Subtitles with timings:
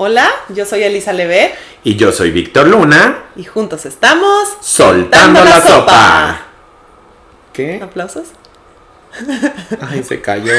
[0.00, 3.24] Hola, yo soy Elisa Levé Y yo soy Víctor Luna.
[3.36, 6.40] y juntos estamos Soltando la sopa.
[7.52, 7.80] ¿Qué?
[7.82, 8.28] ¿Aplausos?
[9.90, 10.52] Ay, se cayó.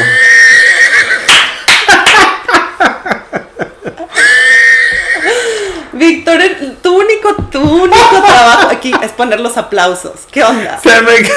[5.93, 6.39] Víctor,
[6.81, 10.21] tu único, tu único trabajo aquí es poner los aplausos.
[10.31, 10.79] ¿Qué onda?
[10.81, 11.11] Se me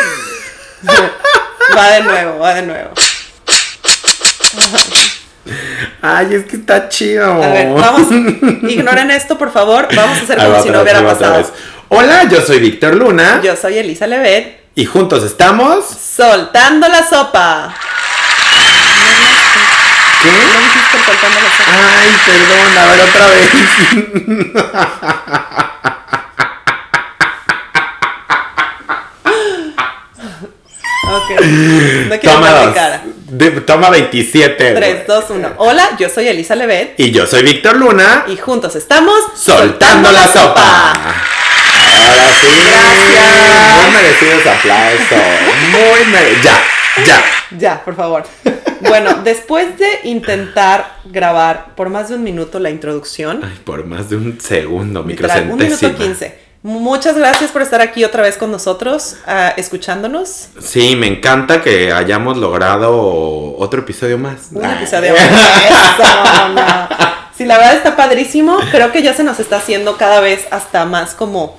[1.76, 2.90] Va de nuevo, va de nuevo.
[6.00, 7.42] Ay, es que está chido.
[7.42, 8.08] A ver, vamos.
[8.68, 9.88] Ignoren esto, por favor.
[9.94, 11.52] Vamos a hacer como si no vez, hubiera pasado.
[11.88, 13.40] Hola, yo soy Víctor Luna.
[13.42, 14.62] Yo soy Elisa Levet.
[14.74, 15.84] Y juntos estamos.
[15.84, 17.74] Soltando la sopa.
[20.22, 20.30] ¿Qué?
[20.30, 21.72] No dijiste soltando la sopa.
[21.98, 23.48] Ay, perdón, a ver otra vez.
[31.04, 31.28] Ok.
[32.08, 32.74] No quiero dos.
[32.74, 33.02] cara.
[33.32, 34.72] De- toma 27.
[34.74, 35.52] 3, 2, 1.
[35.56, 37.00] Hola, yo soy Elisa Levet.
[37.00, 38.26] Y yo soy Víctor Luna.
[38.28, 40.92] Y juntos estamos Soltando la sopa.
[40.92, 42.46] Ahora sí.
[42.68, 43.82] Gracias.
[43.82, 45.18] Muy merecidos aplausos.
[45.70, 46.44] Muy merecidos.
[46.44, 47.22] Ya, ya.
[47.58, 48.24] Ya, por favor.
[48.80, 54.10] Bueno, después de intentar grabar por más de un minuto la introducción, Ay, por más
[54.10, 55.88] de un segundo, literal, un microcentésima.
[55.92, 56.41] minuto quince.
[56.62, 60.48] Muchas gracias por estar aquí otra vez con nosotros, ah, escuchándonos.
[60.60, 64.50] Sí, me encanta que hayamos logrado otro episodio más.
[64.52, 65.98] Un episodio más.
[66.54, 66.88] No.
[67.36, 68.58] Sí, la verdad está padrísimo.
[68.70, 71.56] Creo que ya se nos está haciendo cada vez hasta más como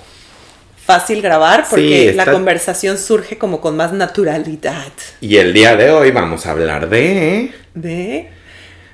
[0.86, 4.92] fácil grabar porque Sí, la conversación surge como con más naturalidad.
[5.20, 7.52] Y el día de hoy vamos a hablar de...
[7.74, 8.32] De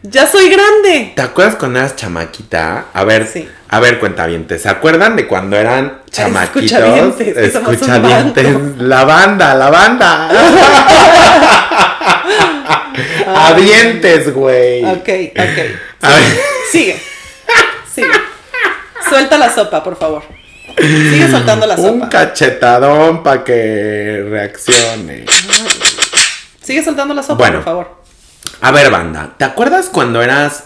[0.03, 1.13] ya soy grande.
[1.15, 2.85] ¿Te acuerdas cuando eras chamaquita?
[2.93, 3.47] A ver, Sí.
[3.69, 4.61] a ver, cuentavientes.
[4.61, 6.63] ¿Se acuerdan de cuando eran chamaquitos?
[6.71, 8.53] escuchavientes, que somos un Escuchavientes.
[8.53, 8.75] bando.
[8.83, 10.29] La banda, la banda.
[13.35, 14.83] Avientes, güey.
[14.85, 15.37] Ok, ok.
[16.01, 16.39] A ver.
[16.71, 16.99] Sigue.
[17.93, 18.07] Sigue.
[19.07, 20.23] Suelta la sopa, por favor.
[20.77, 22.09] Sigue soltando la Un sopa.
[22.09, 25.25] cachetadón para que reaccione.
[26.63, 27.55] Sigue soltando la sopa, Bueno.
[27.57, 27.98] por favor.
[28.61, 30.65] A ver, banda, ¿te acuerdas cuando eras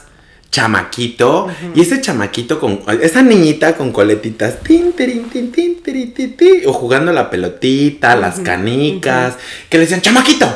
[0.49, 1.47] chamaquito?
[1.75, 2.81] Y ese chamaquito con.
[3.01, 4.59] Esa niñita con coletitas.
[4.61, 9.35] Tin, tirin, tin, tin, tiri, ti, ti, o jugando la pelotita, las canicas.
[9.69, 10.47] Que le decían, ¡chamaquito!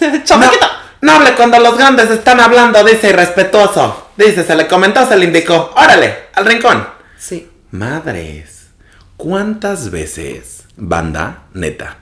[0.24, 0.66] ¡Chamaquito!
[1.00, 4.08] No, no hable cuando los grandes están hablando, dice irrespetuoso.
[4.16, 5.72] Dice, se le comentó, se le indicó.
[5.76, 6.14] ¡Órale!
[6.34, 6.86] ¡Al rincón!
[7.18, 7.48] Sí.
[7.70, 8.68] Madres,
[9.16, 11.98] ¿cuántas veces, banda, neta,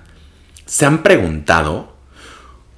[0.67, 1.94] se han preguntado,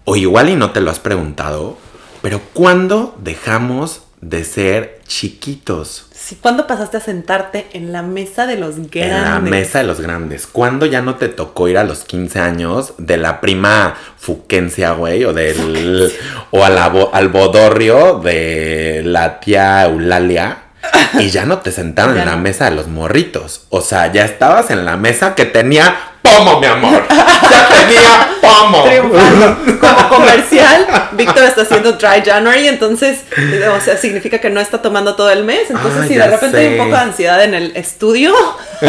[0.07, 1.77] o igual y no te lo has preguntado,
[2.23, 6.07] pero ¿cuándo dejamos de ser chiquitos?
[6.15, 9.13] Sí, ¿Cuándo pasaste a sentarte en la mesa de los grandes?
[9.13, 10.47] En la mesa de los grandes.
[10.47, 15.25] ¿Cuándo ya no te tocó ir a los 15 años de la prima Fuquencia, güey?
[15.25, 16.11] O del.
[16.51, 20.63] O a la bo- al bodorrio de la tía Eulalia.
[21.21, 22.43] Y ya no te sentaron Ya en la no.
[22.43, 23.67] mesa de los morritos.
[23.71, 27.05] O sea, ya estabas en la mesa que tenía pomo, mi amor.
[27.11, 28.29] Ya tenía
[29.81, 34.81] Como comercial, Víctor está haciendo Dry January, entonces, eh, o sea, significa que no está
[34.83, 35.71] tomando todo el mes.
[35.71, 38.35] Entonces, Ay, si de repente hay un poco de ansiedad en el estudio,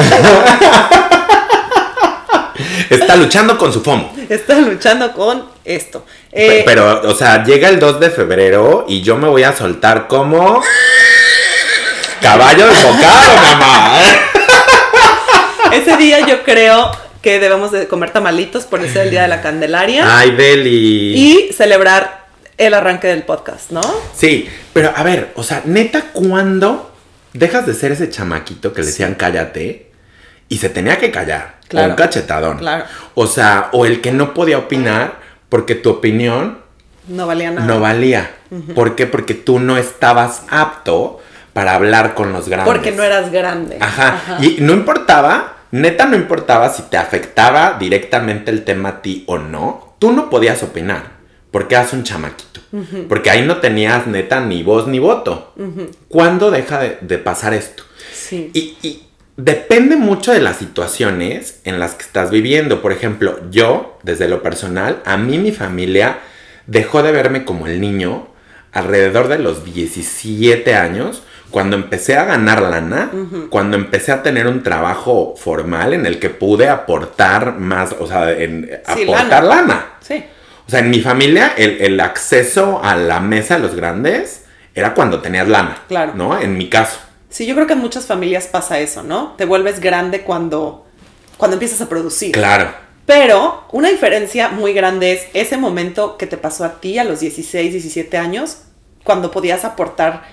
[2.89, 4.13] Está luchando con su fomo.
[4.29, 6.05] está luchando con esto.
[6.31, 9.55] Pe- Eh, Pero, o sea, llega el 2 de febrero y yo me voy a
[9.55, 10.61] soltar como.
[12.21, 13.99] Caballo desbocado, mamá.
[15.71, 16.91] ese día yo creo
[17.27, 21.13] que debemos de comer tamalitos por ser el día de la Candelaria Ay, Beli.
[21.49, 22.27] y celebrar
[22.57, 23.81] el arranque del podcast, ¿no?
[24.15, 26.89] Sí, pero a ver, o sea, neta, ¿cuándo
[27.33, 29.91] dejas de ser ese chamaquito que le decían cállate
[30.47, 31.57] y se tenía que callar?
[31.67, 31.87] Claro.
[31.87, 32.59] O un cachetadón.
[32.59, 32.85] Claro.
[33.15, 35.15] O sea, o el que no podía opinar
[35.49, 36.59] porque tu opinión
[37.09, 37.67] No valía nada.
[37.67, 38.31] no valía.
[38.73, 39.05] ¿Por qué?
[39.05, 41.19] Porque tú no estabas apto
[41.51, 42.73] para hablar con los grandes.
[42.73, 43.79] porque no eras grande.
[43.81, 44.37] Ajá.
[44.39, 49.37] Y no importaba, neta no importaba si te afectaba directamente el tema a ti o
[49.37, 51.11] no, tú no podías opinar,
[51.51, 52.61] porque eras un chamaquito.
[53.07, 55.53] Porque ahí no tenías neta ni voz ni voto.
[56.09, 57.83] ¿Cuándo deja de, de pasar esto?
[58.13, 58.51] Sí.
[58.53, 62.81] Y, y depende mucho de las situaciones en las que estás viviendo.
[62.81, 66.19] Por ejemplo, yo, desde lo personal, a mí mi familia
[66.65, 68.27] dejó de verme como el niño
[68.73, 73.11] alrededor de los 17 años, cuando empecé a ganar lana,
[73.49, 78.31] cuando empecé a tener un trabajo formal en el que pude aportar más, o sea,
[78.31, 79.61] en, Sí, aportar lana.
[79.61, 79.85] lana.
[80.01, 80.23] Sí.
[80.67, 84.43] O sea, en mi familia el, el acceso a la mesa de los grandes
[84.75, 85.83] era cuando tenías lana.
[85.87, 86.13] Claro.
[86.15, 86.37] ¿No?
[86.39, 86.99] En mi caso.
[87.29, 89.33] Sí, yo creo que en muchas familias pasa eso, ¿no?
[89.37, 90.85] Te vuelves grande cuando,
[91.37, 92.31] cuando empiezas a producir.
[92.33, 92.69] Claro.
[93.05, 97.21] Pero una diferencia muy grande es ese momento que te pasó a ti a los
[97.21, 98.63] 16, 17 años,
[99.05, 100.23] cuando podías aportar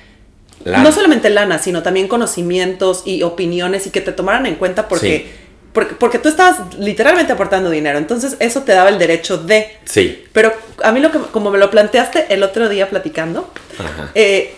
[0.65, 0.83] Lana.
[0.85, 5.27] no solamente lana, sino también conocimientos y opiniones y que te tomaran en cuenta porque,
[5.27, 5.33] Sí.
[5.73, 7.99] porque, porque tú estabas literalmente aportando dinero.
[7.99, 9.77] Entonces eso te daba el derecho de...
[9.85, 10.25] Sí.
[10.33, 10.53] Pero
[10.83, 14.11] a mí lo que, como me lo planteaste el otro día platicando, Ajá.
[14.15, 14.55] eh,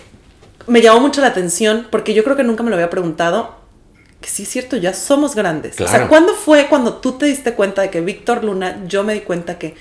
[0.68, 3.56] me llamó mucho la atención porque yo creo que nunca me lo había preguntado.
[4.20, 5.74] Que sí es cierto, ya somos grandes.
[5.74, 6.08] O sea, Claro.
[6.08, 9.58] ¿cuándo fue cuando tú te diste cuenta de que Víctor Luna, yo me di cuenta
[9.58, 9.74] que,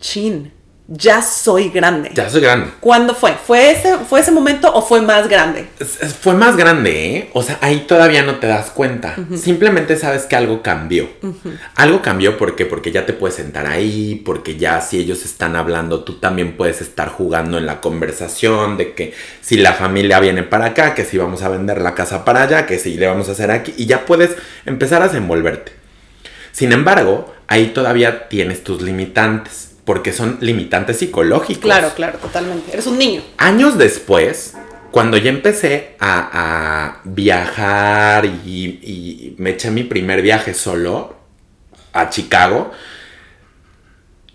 [0.00, 0.52] chin,
[0.86, 2.10] ya soy grande?
[2.12, 2.68] Ya soy grande.
[2.78, 3.32] ¿Cuándo fue?
[3.32, 5.66] ¿Fue ese, ¿Fue ese momento o fue más grande?
[6.20, 7.30] Fue más grande, ¿eh?
[7.32, 9.16] O sea, ahí todavía no te das cuenta.
[9.34, 11.08] Simplemente sabes que algo cambió.
[11.74, 16.04] Algo cambió porque porque ya te puedes sentar ahí, porque ya si ellos están hablando,
[16.04, 20.66] tú también puedes estar jugando en la conversación de que si la familia viene para
[20.66, 23.32] acá, que si vamos a vender la casa para allá, que si le vamos a
[23.32, 24.36] hacer aquí y ya puedes
[24.66, 25.72] empezar a desenvolverte.
[26.52, 31.64] Sin embargo, ahí todavía tienes tus limitantes, porque son limitantes psicológicos.
[31.64, 32.72] Claro, claro, totalmente.
[32.72, 33.22] Eres un niño.
[33.36, 34.54] Años después,
[34.90, 38.30] cuando ya empecé a, a viajar y,
[38.82, 41.16] y me eché mi primer viaje solo
[41.92, 42.72] a Chicago,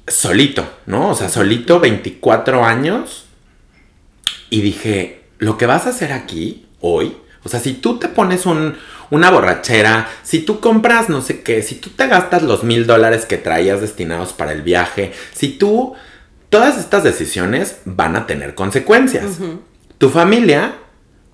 [0.08, 1.10] solito, ¿no?
[1.10, 3.26] O sea, solito, 24 años,
[4.50, 7.16] y dije, lo que vas a hacer aquí, hoy,
[7.50, 8.78] o sea, si tú te pones un-
[9.10, 13.26] una borrachera, si tú compras no sé qué, si tú te gastas los mil dólares
[13.26, 15.96] que traías destinados para el viaje, si tú,
[16.50, 19.26] todas estas decisiones van a tener consecuencias.
[19.98, 20.76] Tu familia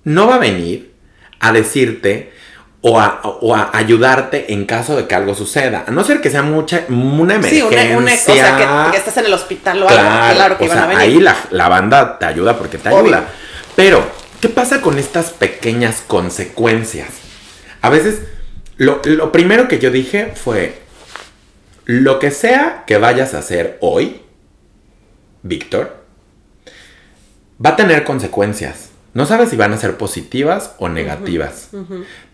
[0.04, 0.92] no va a venir
[1.38, 2.32] a decirte
[2.80, 5.84] o a, o a ayudarte en caso de que algo suceda.
[5.86, 7.66] A no ser que sea mucha, una Sí, emergencia.
[7.90, 10.02] una, una- o sea, que, que estás en el hospital o algo.
[10.34, 11.02] Claro, que o iban sea, a venir.
[11.02, 13.00] ahí la, la banda te ayuda porque te Obvio.
[13.16, 13.24] ayuda.
[13.74, 14.06] Pero,
[14.40, 17.08] ¿qué pasa con estas pequeñas consecuencias?
[17.82, 18.20] A veces,
[18.76, 20.78] lo, lo primero que yo dije fue,
[21.84, 24.22] lo que sea que vayas a hacer hoy,
[25.42, 26.04] Víctor,
[27.64, 28.90] va a tener consecuencias.
[29.14, 31.70] No sabes si van a ser positivas o negativas.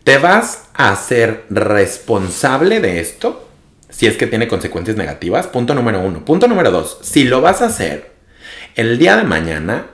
[0.02, 3.48] ¿Te vas a hacer responsable de esto?
[3.88, 5.46] Si es que tiene consecuencias negativas.
[5.46, 6.24] Punto número uno.
[6.24, 6.98] Punto número dos.
[7.02, 8.10] Si lo vas a hacer,
[8.74, 9.86] el día de mañana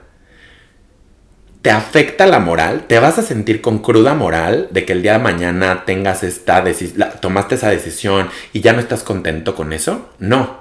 [1.62, 5.14] te afecta la moral, te vas a sentir con cruda moral de que el día
[5.14, 10.08] de mañana tengas esta decisión, tomaste esa decisión y ya no estás contento con eso.
[10.18, 10.60] No.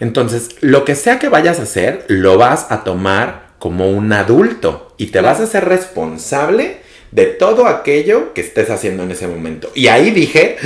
[0.00, 4.94] Entonces, lo que sea que vayas a hacer, lo vas a tomar como un adulto
[4.98, 6.80] y te vas a ser responsable
[7.10, 9.70] de todo aquello que estés haciendo en ese momento.
[9.74, 10.56] Y ahí dije,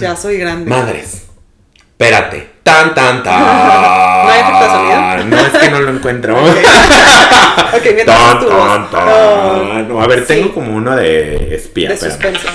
[0.00, 0.68] Ya soy grande.
[0.68, 1.22] madres,
[1.76, 3.40] espérate, tan, tan, tan.
[3.40, 5.24] ¿No hay efecto de sonido?
[5.26, 6.36] No, es que no lo encuentro.
[7.72, 8.68] Ok, mientras Tan, tu voz.
[8.68, 9.06] tan, tan.
[9.06, 9.82] No.
[9.82, 10.26] No, a ver, Sí.
[10.28, 11.88] tengo como uno de espía.
[11.90, 12.46] De suspenso.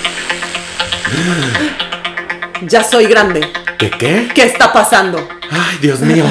[2.67, 3.41] Ya soy grande.
[3.77, 4.29] ¿Qué qué?
[4.33, 5.27] ¿Qué está pasando?
[5.51, 6.23] Ay, Dios mío.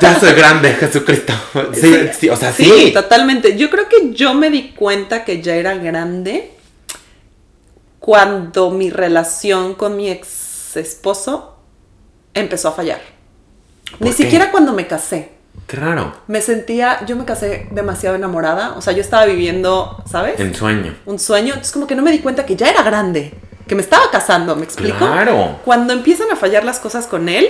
[0.00, 1.32] Ya soy grande, Jesucristo.
[1.74, 2.64] Sí, sí, o sea, sí.
[2.64, 3.56] Sí, totalmente.
[3.56, 6.52] Yo creo que yo me di cuenta que ya era grande
[7.98, 11.55] cuando mi relación con mi ex esposo
[12.36, 13.00] empezó a fallar.
[13.98, 15.32] Ni siquiera cuando me casé.
[15.66, 16.14] Qué raro.
[16.28, 18.74] Me sentía, yo me casé demasiado enamorada.
[18.76, 20.38] O sea, yo estaba viviendo, ¿sabes?
[20.38, 20.94] En sueño.
[21.06, 21.48] Un sueño.
[21.54, 23.32] Entonces como que no me di cuenta que ya era grande.
[23.66, 24.98] Que me estaba casando, ¿me explico?
[24.98, 25.58] Claro.
[25.64, 27.48] Cuando empiezan a fallar las cosas con él,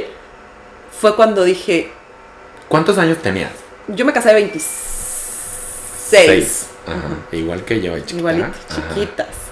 [0.98, 1.90] fue cuando dije,
[2.68, 3.50] ¿Cuántos años tenías?
[3.88, 4.64] yo me casé de 26.
[6.08, 6.66] Seis.
[6.86, 7.18] Ajá.
[7.32, 8.18] Igual que yo, chiquita.
[8.18, 8.94] Igualito, Ajá.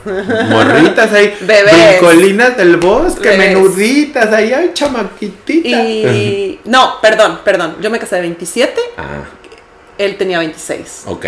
[0.50, 1.36] Morritas ahí.
[1.40, 2.00] Bebés.
[2.00, 3.48] Brincolinas del bosque, Bebés.
[3.54, 5.84] menuditas, ahí hay chamaquititas.
[5.86, 7.76] Y no, perdón, perdón.
[7.80, 9.24] Yo me casé de 27, Ah,
[9.98, 11.04] él tenía 26.
[11.06, 11.26] ok.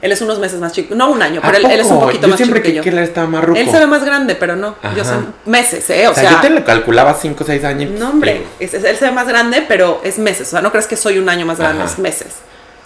[0.00, 1.98] Él es unos meses más chico, no un año, ¿A pero él, él es un
[1.98, 2.82] poquito yo más chico que creí yo.
[2.84, 3.58] que él estaba más ruco.
[3.58, 4.76] Él se ve más grande, pero no.
[4.96, 6.06] Yo sé meses, ¿eh?
[6.06, 7.90] O o sea, sea, yo te lo calculaba 5 o 6 años.
[7.98, 10.46] no, hombre, es- es- él se ve más grande, pero es meses.
[10.46, 11.92] O sea, no crees que soy un año más grande, Ajá.
[11.92, 12.28] es meses.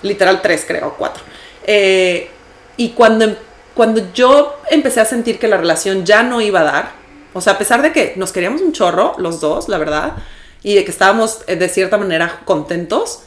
[0.00, 1.22] Literal tres, creo, cuatro.
[1.66, 2.30] Eh,
[2.78, 3.36] y cuando, em-
[3.74, 6.92] cuando yo empecé a sentir que la relación ya no iba a dar,
[7.32, 10.16] o sea, a pesar de que nos queríamos un chorro, los dos, la verdad,
[10.62, 13.22] y de que estábamos eh, de cierta manera contentos,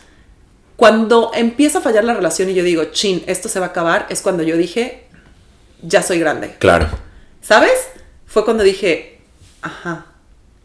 [0.76, 4.06] cuando empieza a fallar la relación y yo digo, chin, esto se va a acabar,
[4.10, 5.06] es cuando yo dije,
[5.82, 6.56] ya soy grande.
[6.60, 6.88] Claro.
[7.42, 7.88] ¿Sabes?
[8.26, 9.22] Fue cuando dije,
[9.62, 10.08] ajá,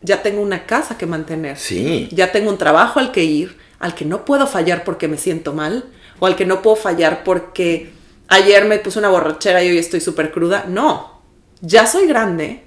[0.02, 1.56] ya tengo una casa que mantener.
[1.56, 2.08] Sí.
[2.12, 5.52] Ya tengo un trabajo al que ir, al que no puedo fallar porque me siento
[5.52, 5.84] mal,
[6.18, 7.92] o al que no puedo fallar porque
[8.30, 10.64] ayer me puse una borrachera y hoy estoy súper cruda.
[10.66, 11.20] No,
[11.60, 12.64] ya soy grande,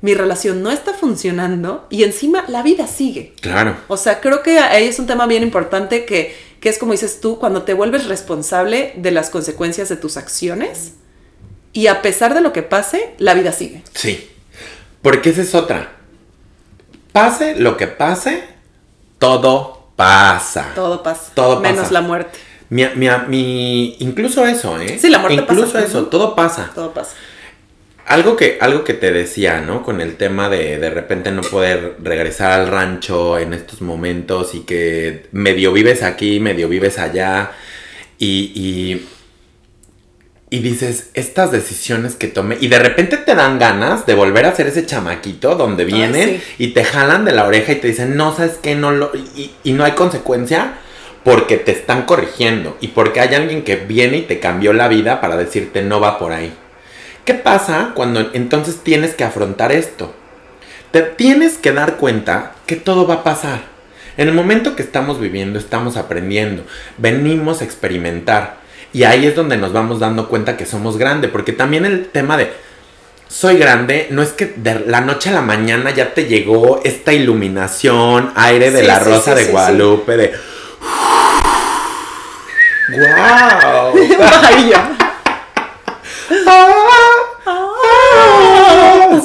[0.00, 3.34] mi relación no está funcionando y encima la vida sigue.
[3.40, 3.76] Claro.
[3.88, 7.20] O sea, creo que ahí es un tema bien importante que, que es como dices
[7.20, 10.92] tú, cuando te vuelves responsable de las consecuencias de tus acciones
[11.72, 13.82] y a pesar de lo que pase, la vida sigue.
[13.94, 14.30] Sí.
[15.02, 15.92] Porque esa es otra.
[17.12, 18.44] Pase lo que pase,
[19.18, 20.72] todo pasa.
[20.74, 21.32] Todo pasa.
[21.34, 21.92] Todo Menos pasa.
[21.92, 22.38] la muerte.
[22.70, 24.98] Mi, mi, mi- incluso eso, ¿eh?
[25.00, 25.84] Sí, la muerte Incluso pasa.
[25.84, 26.70] eso, todo pasa.
[26.74, 27.14] Todo pasa.
[28.06, 29.82] Algo que, algo que te decía, ¿no?
[29.84, 34.60] Con el tema de de repente no poder regresar al rancho en estos momentos y
[34.60, 37.52] que medio vives aquí, medio vives allá
[38.18, 39.06] y, y,
[40.50, 44.56] y dices, estas decisiones que tomé y de repente te dan ganas de volver a
[44.56, 46.64] ser ese chamaquito donde vienen sí.
[46.64, 48.74] y te jalan de la oreja y te dicen, no, ¿sabes qué?
[48.74, 49.12] No lo...
[49.14, 50.74] Y, y no hay consecuencia
[51.24, 55.20] porque te están corrigiendo y porque hay alguien que viene y te cambió la vida
[55.20, 56.52] para decirte, no va por ahí.
[57.24, 60.14] ¿Qué pasa cuando entonces tienes que afrontar esto?
[60.90, 63.60] Te tienes que dar cuenta que todo va a pasar.
[64.16, 66.64] En el momento que estamos viviendo, estamos aprendiendo,
[66.98, 68.58] venimos a experimentar.
[68.92, 72.36] Y ahí es donde nos vamos dando cuenta que somos grandes, porque también el tema
[72.36, 72.50] de
[73.28, 77.12] soy grande, no es que de la noche a la mañana ya te llegó esta
[77.12, 80.32] iluminación, aire de Sí, la rosa sí, de Guadalupe, de...
[82.90, 83.94] ¡Wow!
[84.18, 84.96] Vaya.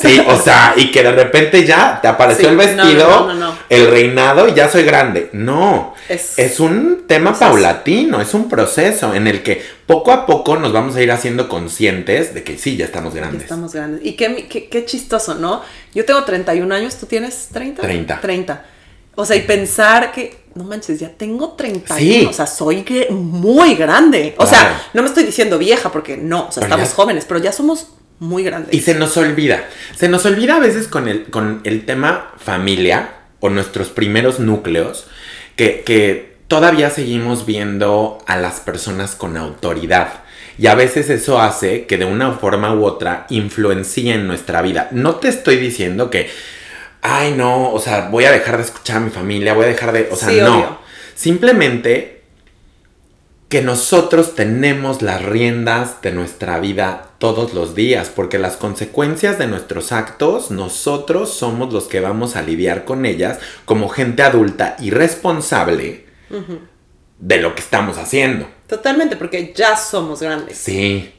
[0.01, 3.34] Sí, o sea, y que de repente ya te apareció Sí, el vestido, no, no,
[3.34, 3.57] no, no.
[3.69, 5.29] el reinado y ya soy grande.
[5.34, 7.51] No, Es- es, un tema proceso.
[7.51, 11.48] paulatino, es un proceso en el que poco a poco nos vamos a ir haciendo
[11.50, 13.43] conscientes de que sí, ya estamos Ya grandes.
[13.43, 14.01] estamos grandes.
[14.03, 15.62] Y qué, qué, qué chistoso, ¿no?
[15.93, 17.81] Yo tengo 31 años, ¿tú tienes 30?
[17.81, 18.22] 30.
[18.22, 18.65] 30.
[19.15, 21.98] O sea, y pensar que, no manches, ya tengo 31.
[22.00, 22.25] Sí.
[22.29, 24.36] O sea, soy que muy grande.
[24.38, 24.57] O Claro.
[24.67, 27.39] sea, no me estoy diciendo vieja porque no, o sea, Pero estamos ya- jóvenes, pero
[27.39, 27.88] ya somos
[28.19, 28.74] muy grandes.
[28.74, 29.65] Y se nos olvida.
[29.95, 35.07] Se nos olvida a veces con el, con el tema familia o nuestros primeros núcleos
[35.55, 40.22] que, que todavía seguimos viendo a las personas con autoridad.
[40.57, 44.88] Y a veces eso hace que de una forma u otra influencie en nuestra vida.
[44.91, 46.29] No te estoy diciendo que,
[47.05, 49.91] ay no, o sea, voy a dejar de escuchar a mi familia, voy a dejar
[49.91, 50.55] de, o sea, Sí, no.
[50.55, 50.77] obvio.
[51.15, 52.24] Simplemente
[53.50, 59.47] que nosotros tenemos las riendas de nuestra vida todos los días, porque las consecuencias de
[59.47, 64.89] nuestros actos, nosotros somos los que vamos a lidiar con ellas como gente adulta y
[64.89, 66.05] responsable
[67.19, 68.47] de lo que estamos haciendo.
[68.67, 70.57] Totalmente, porque ya somos grandes.
[70.57, 71.13] Sí.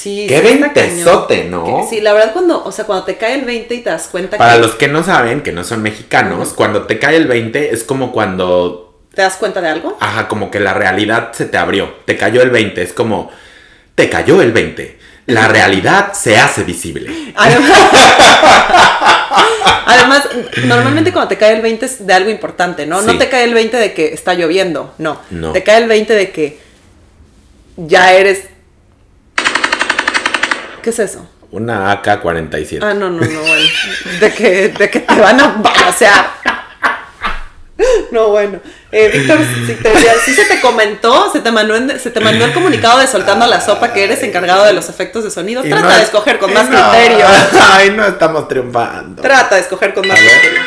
[0.00, 0.40] Sí, Qué
[0.74, 1.50] cañón.
[1.50, 1.86] ¿no?
[1.88, 4.38] Sí, la verdad cuando, o sea, cuando te cae el 20 y te das cuenta
[4.38, 7.74] Para que los que no saben, que no son mexicanos, cuando te cae el 20
[7.74, 9.96] es como cuando te das cuenta de algo.
[10.00, 11.96] Ajá, como que la realidad se te abrió.
[12.04, 12.80] Te cayó el 20.
[12.80, 13.30] Es como,
[13.94, 14.98] te cayó el 20.
[15.26, 17.32] La realidad se hace visible.
[17.36, 17.70] Además,
[19.86, 20.28] además,
[20.64, 23.02] normalmente cuando te cae el 20 es de algo importante, ¿no?
[23.02, 25.20] No te cae el 20 de que está lloviendo, no.
[25.30, 25.52] No.
[25.52, 26.58] Te cae el 20 de que
[27.76, 28.48] ya eres...
[30.82, 31.28] ¿Qué es eso?
[31.50, 32.78] Una AK-47.
[32.82, 33.68] Ah, no, no, no, bueno.
[34.20, 36.30] De que, de que te van a balancear.
[38.10, 38.60] No, bueno.
[38.92, 39.92] Eh, Víctor, si, te-
[40.24, 43.46] si se te comentó, se te, mandó en- se te mandó el comunicado de soltando
[43.46, 45.64] la sopa que eres encargado de los efectos de sonido.
[45.64, 46.90] Y Trata no de es- escoger con más no.
[46.90, 47.24] criterio.
[47.60, 49.22] Ay, no estamos triunfando.
[49.22, 50.60] Trata de escoger con más criterio.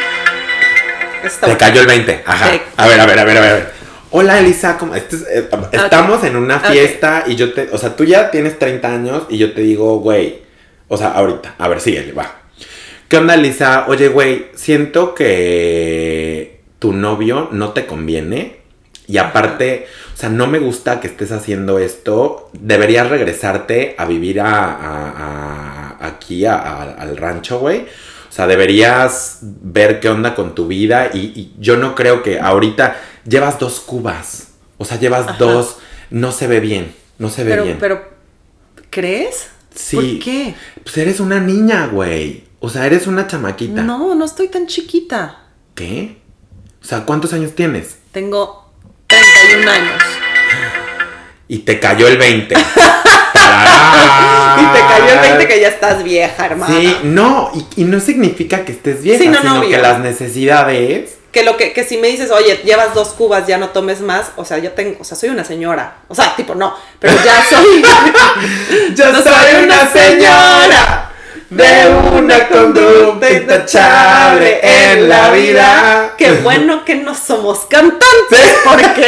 [1.45, 2.23] Te cayó el 20.
[2.25, 2.45] Ajá.
[2.77, 3.73] A ver, a ver, a ver, a ver.
[4.15, 4.77] Hola, Elisa.
[4.77, 4.93] ¿cómo?
[4.95, 7.69] Este es- eh, estamos en una fiesta y yo te.
[7.71, 10.39] O sea, tú ya tienes 30 años y yo te digo, güey.
[10.87, 11.55] O sea, ahorita.
[11.57, 12.31] A ver, síguele, va.
[13.07, 13.85] ¿Qué onda, Elisa?
[13.87, 18.57] Oye, güey, siento que tu novio no te conviene.
[19.07, 22.49] Y aparte, o sea, no me gusta que estés haciendo esto.
[22.53, 27.85] Deberías regresarte a vivir a, a- a- aquí, a- al rancho, güey.
[28.33, 31.11] O sea, deberías ver qué onda con tu vida.
[31.13, 34.47] Y, y yo no creo que ahorita llevas dos cubas.
[34.79, 35.37] O sea, llevas Ajá.
[35.37, 35.77] dos.
[36.09, 36.95] No se ve bien.
[37.19, 37.77] No se ve Pero, bien.
[37.79, 38.09] pero,
[38.89, 39.49] ¿crees?
[39.75, 39.95] Sí.
[39.97, 40.55] ¿Por qué?
[40.81, 42.45] Pues eres una niña, güey.
[42.59, 43.83] O sea, eres una chamaquita.
[43.83, 45.43] No, no estoy tan chiquita.
[45.75, 46.17] ¿Qué?
[46.81, 47.99] O sea, ¿cuántos años tienes?
[48.11, 48.73] Tengo
[49.05, 50.01] 31 años.
[51.47, 52.55] Y te cayó el 20.
[54.61, 56.73] Y te cayó el 20 que ya estás vieja, hermana.
[56.73, 59.69] Sí, no, y, y no significa que estés vieja, Sí, no, no, sino obvio.
[59.71, 61.15] que las necesidades.
[61.31, 64.31] Que lo que, que si me dices, oye, llevas dos cubas, ya no tomes más,
[64.35, 65.95] o sea, yo tengo, o sea, soy una señora.
[66.07, 67.83] O sea, tipo, no, pero ya soy.
[68.95, 71.09] Yo No soy una señora
[71.49, 76.13] de una conducta intachable en la vida.
[76.17, 79.07] Qué bueno que no somos cantantes, porque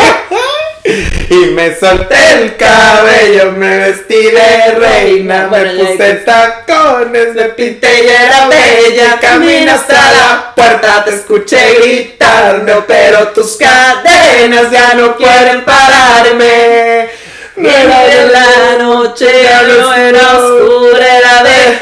[0.88, 8.08] Y me solté el cabello, me vestí de reina, me puse tacones, me pinté y
[8.08, 15.65] era bella, camino hasta la puerta, te escuché gritando, pero tus cadenas ya no pueden
[15.65, 17.10] pararme.
[17.56, 21.80] No era de la noche, ya no era oscura, era de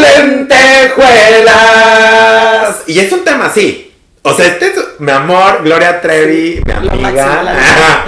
[0.00, 2.82] lentejuelas.
[2.86, 3.87] Y es un tema así.
[4.22, 7.54] O sea, este es mi amor, Gloria Trevi, mi amiga.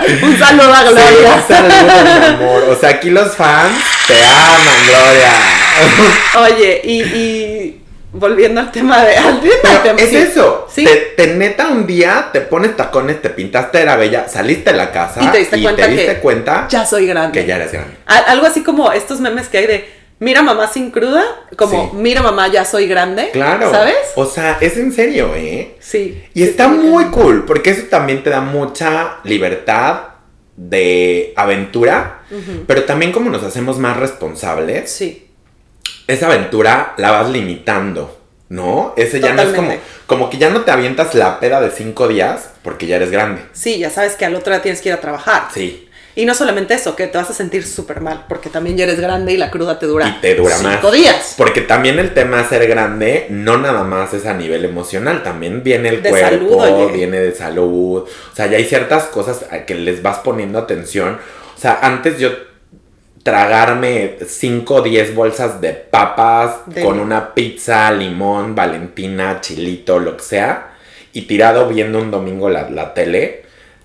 [0.22, 1.34] un saludo a Sí, Gloria.
[1.34, 2.62] un saludo, mi amor.
[2.70, 3.74] O sea, aquí los fans
[4.06, 5.32] te aman, Gloria.
[6.54, 9.16] Oye, y, y volviendo al tema de.
[9.16, 10.16] Al tema, Pero al tema, es sí.
[10.16, 10.66] eso.
[10.72, 10.84] Sí.
[10.84, 14.92] Te, te neta un día, te pones tacones, te pintaste, era bella, saliste de la
[14.92, 17.38] casa Y te diste cuenta diste que cuenta Ya soy grande.
[17.40, 17.96] que ya eres grande.
[18.06, 19.99] Al- Algo así como estos memes que hay de.
[20.20, 21.24] Mira mamá sin cruda,
[21.56, 21.96] como Sí.
[21.96, 23.30] mira mamá ya soy grande.
[23.32, 23.70] Claro.
[23.70, 23.96] ¿Sabes?
[24.16, 25.76] O sea, es en serio, ¿eh?
[25.80, 26.22] Sí.
[26.34, 30.00] Y está muy cool, porque eso también te da mucha libertad
[30.56, 32.20] de aventura,
[32.66, 35.26] pero también como nos hacemos más responsables, Sí.
[36.06, 38.18] esa aventura la vas limitando,
[38.50, 38.92] ¿no?
[38.98, 39.72] Ese ya no es como,
[40.06, 43.42] como que ya no te avientas la peda de cinco días porque ya eres grande.
[43.52, 45.48] Sí, ya sabes que al otro día tienes que ir a trabajar.
[45.54, 45.88] Sí.
[46.16, 48.98] Y no solamente eso, que te vas a sentir súper mal, porque también ya eres
[49.00, 50.08] grande y la cruda te dura.
[50.08, 50.92] Y te dura cinco más.
[50.92, 51.34] días.
[51.38, 55.62] Porque también el tema de ser grande no nada más es a nivel emocional, también
[55.62, 58.02] viene el De cuerpo, salud, viene de salud.
[58.02, 61.18] O sea, ya hay ciertas cosas a que les vas poniendo atención.
[61.56, 62.30] O sea, antes yo
[63.22, 70.16] tragarme 5 o 10 bolsas de papas De- con una pizza, limón, valentina, chilito, lo
[70.16, 70.72] que sea,
[71.12, 73.42] y tirado viendo un domingo la, la tele,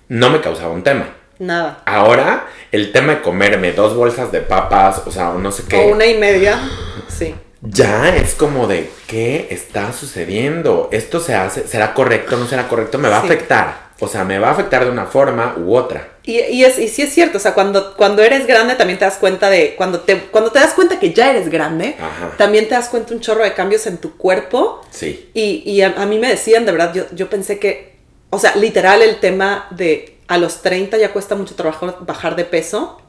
[0.08, 1.08] no me causaba un tema.
[1.38, 1.82] Nada.
[1.84, 5.76] Ahora, el tema de comerme dos bolsas de papas, o sea, no sé qué.
[5.76, 6.58] O una y media.
[7.08, 7.34] Sí.
[7.62, 10.88] Ya es como de qué está sucediendo.
[10.92, 13.22] Esto se hace, será correcto, no será correcto, me va Sí.
[13.22, 13.86] a afectar.
[13.98, 16.08] O sea, me va a afectar de una forma u otra.
[16.22, 19.06] Y, y, es, y sí es cierto, o sea, cuando, cuando eres grande también te
[19.06, 22.32] das cuenta de, cuando te, cuando te das cuenta que ya eres grande, Ajá.
[22.36, 24.82] también te das cuenta un chorro de cambios en tu cuerpo.
[24.90, 25.30] Sí.
[25.32, 27.96] Y, y a, a mí me decían, de verdad, yo, yo pensé que,
[28.28, 32.44] o sea, literal el tema de a los 30 ya cuesta mucho trabajo bajar de
[32.44, 33.00] peso,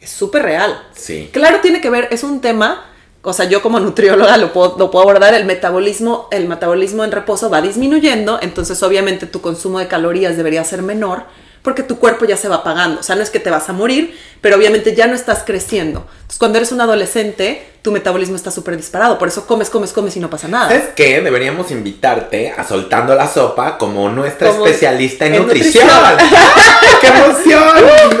[0.00, 0.82] es súper real.
[0.94, 1.30] Sí.
[1.32, 2.84] Claro, tiene que ver, es un tema,
[3.22, 7.12] o sea, yo como nutrióloga lo puedo, lo puedo abordar, el metabolismo, el metabolismo en
[7.12, 11.24] reposo va disminuyendo, entonces obviamente tu consumo de calorías debería ser menor
[11.66, 13.72] porque tu cuerpo ya se va apagando, o sea, no es que te vas a
[13.72, 16.06] morir, pero obviamente ya no estás creciendo.
[16.12, 20.16] Entonces, cuando eres un adolescente, tu metabolismo está súper disparado, por eso comes, comes, comes
[20.16, 20.68] y no pasa nada.
[20.68, 21.20] ¿Sabes qué?
[21.22, 25.88] Deberíamos invitarte a Soltando la Sopa como nuestra Como especialista en, en nutrición.
[25.88, 26.38] nutrición.
[26.54, 28.20] ¡Ay, ¡Qué emoción!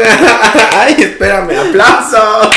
[0.74, 1.56] ¡Ay, espérame!
[1.68, 2.48] ¡Aplausos!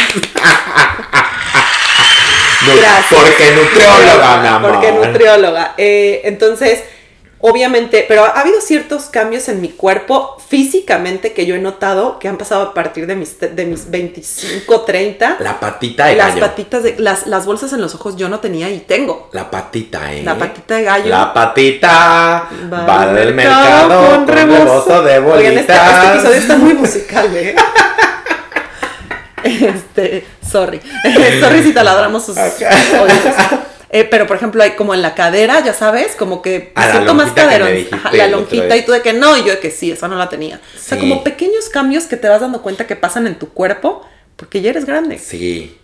[2.65, 3.05] Gracias.
[3.11, 4.71] Porque nutrióloga, mi amor.
[4.73, 5.73] Porque nutrióloga.
[5.77, 6.81] Eh, entonces,
[7.41, 12.27] obviamente, pero ha habido ciertos cambios en mi cuerpo físicamente que yo he notado que
[12.27, 15.37] han pasado a partir de mis, de mis 25, 30.
[15.39, 16.41] La patita de las gallo.
[16.41, 19.29] patitas de las, las bolsas en los ojos yo no tenía y tengo.
[19.31, 20.23] La patita, ¿eh?
[20.23, 21.09] La patita de gallo.
[21.09, 24.63] La patita Va va, al del mercado mercado con con rebozo.
[24.63, 25.39] rebozo de bolitas.
[25.39, 27.55] Oigan, este, este episodio está muy musical, ¿eh?
[29.43, 30.81] Este, sorry.
[31.39, 32.59] sorry si taladramos sus oídos.
[33.91, 36.91] Eh, pero por ejemplo, hay como en la cadera, ya sabes, como que Ah, la
[36.91, 37.87] siento más me caderón.
[37.91, 40.15] Ajá, la lonjita y tú de que no, y yo de que sí, esa no
[40.15, 40.61] la tenía.
[40.75, 44.05] O sea, como pequeños cambios que te vas dando cuenta que pasan en tu cuerpo
[44.35, 45.17] porque ya eres grande.
[45.17, 45.75] Sí.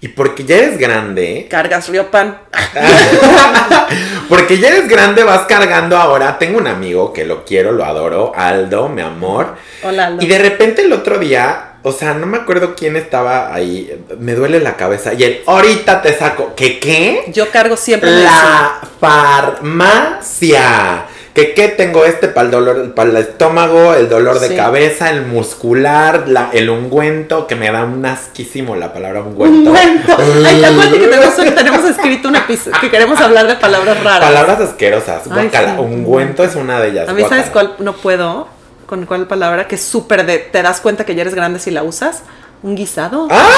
[0.00, 2.38] Y porque ya eres grande, Cargas Riopan.
[4.28, 6.38] porque ya eres grande vas cargando ahora.
[6.38, 9.56] Tengo un amigo que lo quiero, lo adoro, Aldo, mi amor.
[9.82, 10.22] Hola, Aldo.
[10.22, 14.34] Y de repente el otro día, o sea, no me acuerdo quién estaba ahí, me
[14.34, 15.14] duele la cabeza.
[15.14, 16.52] Y él, ahorita te saco.
[16.56, 17.30] ¿Qué qué?
[17.32, 18.10] Yo cargo siempre.
[18.10, 21.04] La farmacia.
[21.32, 24.56] ¿Que qué tengo este para el dolor, para el estómago, el dolor de Sí.
[24.56, 29.70] cabeza, el muscular, la, el ungüento, que me da un asquísimo la palabra ungüento.
[29.70, 30.16] Ungüento.
[30.44, 34.28] Ay, ¿te acuerdas que tenemos, tenemos escrito un episodio que queremos hablar de palabras raras?
[34.28, 35.22] Palabras asquerosas.
[35.30, 35.58] Ay, sí.
[35.78, 37.08] Ungüento es una de ellas.
[37.08, 38.55] A mí, ¿sabes cuál no puedo?
[38.86, 39.66] ¿Con cuál palabra?
[39.66, 40.38] Que es súper de.
[40.38, 42.22] Te das cuenta que ya eres grande si la usas.
[42.62, 43.28] Un guisado.
[43.30, 43.48] ¡Ah!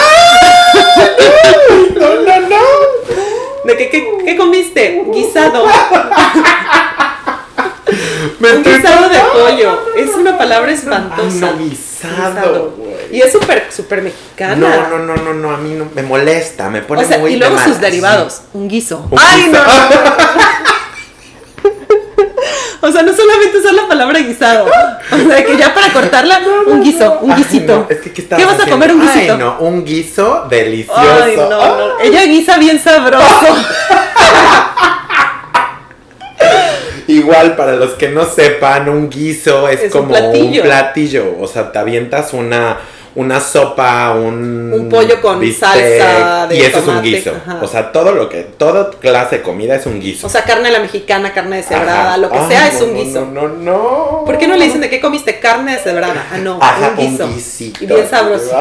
[1.99, 2.57] No, no, no.
[3.65, 5.05] ¿De qué, qué, qué comiste?
[5.13, 5.67] Guisado.
[8.39, 9.81] Me Un guisado de pollo.
[9.97, 11.53] Es una palabra espantosa.
[11.53, 12.75] No, guisado.
[13.11, 14.55] Y es súper, súper mexicana.
[14.57, 17.33] No, no, no, no, no, a mí no, me molesta, me pone O sea, muy
[17.33, 18.43] y luego sus derivados.
[18.55, 19.05] Un guiso.
[19.11, 19.53] Un ¡Ay, guiso.
[19.53, 19.65] no!
[22.81, 24.67] O sea, no solamente usar la palabra guisado.
[24.67, 27.77] O sea, que ya para cortarla, un guiso, un Ay, guisito.
[27.77, 29.33] no, es que, ¿qué, estabas vas a comer un guisito?
[29.33, 31.01] Ay, no, un guiso delicioso.
[31.25, 32.01] Ay, no, no.
[32.01, 33.25] Ella guisa bien sabroso.
[37.09, 40.63] Igual, para los que no sepan, un guiso es, Es un como platillo.
[40.63, 41.37] un platillo.
[41.41, 42.77] O sea, te avientas una,
[43.19, 44.73] una sopa, un...
[44.73, 47.33] Un pollo con salsa de Y eso es un guiso.
[47.45, 47.59] ajá.
[47.63, 48.43] O sea, todo lo que...
[48.43, 50.29] Toda clase de comida es un guiso.
[50.29, 52.17] O sea, carne a la mexicana, carne deshebrada, Ajá.
[52.19, 53.27] lo que Ay, sea es un guiso.
[53.27, 54.23] No, no, no.
[54.25, 56.27] ¿Por qué no le dicen de qué comiste carne deshebrada?
[56.33, 57.25] Ah, no, Ajá, un guiso.
[57.27, 57.83] un guisito.
[57.85, 58.57] Y bien sabroso.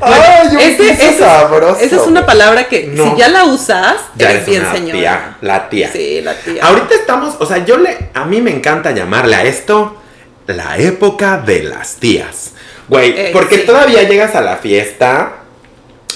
[0.00, 1.80] Ay, yo ese, ese- sabroso.
[1.80, 3.10] esa es una palabra que No.
[3.12, 4.98] si ya la usas, Ya eres eres bien una señora.
[4.98, 5.90] tía, la tía.
[5.92, 6.64] Sí, la tía.
[6.64, 9.96] Ahorita estamos, o sea, yo le, a mí me encanta llamarle a esto
[10.46, 12.52] la época de las tías.
[12.88, 13.62] Güey, Eh, porque sí.
[13.66, 15.32] todavía llegas a la fiesta,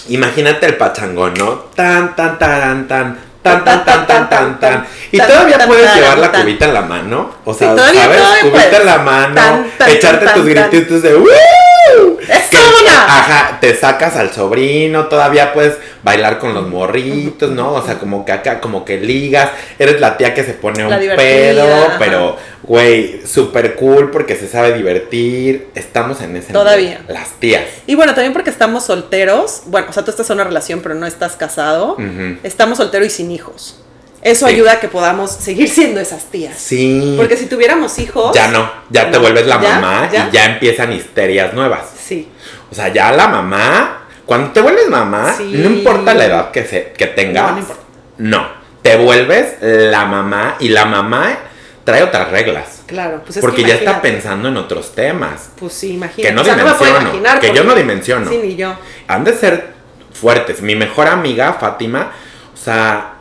[0.08, 1.50] imagínate el pachangón, ¿no?
[1.74, 4.86] Tan, tan, tan, tan, tan, tan, tan, tan, tan, tan.
[5.10, 7.34] Y todavía puedes llevar la cubita en la mano.
[7.44, 7.92] O sea, ¿sabes?
[7.92, 12.18] todavía Cubita en la mano, echarte tus grititos de ¡Woo!
[12.28, 12.58] ¡Eso!
[12.88, 17.72] Ajá, te sacas al sobrino, todavía puedes bailar con los morritos, ¿no?
[17.72, 20.90] O sea, como que acá, como que ligas, eres la tía que se pone un
[21.16, 22.36] pedo, pero,
[22.70, 25.70] güey, súper cool porque se sabe divertir.
[25.74, 27.00] Estamos en ese Todavía.
[27.00, 27.64] nivel, Las tías.
[27.88, 29.62] Y bueno, también porque estamos solteros.
[29.66, 31.96] Bueno, o sea, tú estás en una relación, pero no estás casado.
[32.44, 33.82] Estamos solteros y sin hijos.
[34.22, 34.54] Eso Sí.
[34.54, 36.56] ayuda a que podamos seguir siendo esas tías.
[36.58, 37.14] Sí.
[37.16, 38.32] Porque si tuviéramos hijos.
[38.36, 39.68] ya no, ya te vuelves la ¿Ya?
[39.80, 40.28] mamá ¿Ya?
[40.30, 41.86] y ya empiezan histerias nuevas.
[42.00, 42.28] Sí.
[42.70, 45.50] O sea, ya la mamá, cuando te vuelves mamá, Sí.
[45.56, 47.46] no importa la edad que, se, que tengas.
[47.46, 47.82] No, no importa.
[48.18, 48.46] no,
[48.82, 51.36] te vuelves la mamá y la mamá
[51.84, 52.82] trae otras reglas.
[52.86, 53.22] Claro.
[53.24, 55.50] Pues es porque que ya está pensando en otros temas.
[55.58, 56.28] Pues sí, imagínate.
[56.28, 58.30] Que no O sea, dimensiono, que yo no dimensiono.
[58.30, 58.74] Sí, ni yo.
[59.08, 59.68] Han de ser
[60.12, 60.62] fuertes.
[60.62, 62.12] Mi mejor amiga, Fátima,
[62.52, 63.14] o sea,